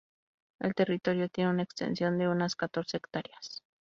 [0.59, 3.61] El territorio tiene una extensión de unas catorce hectáreas.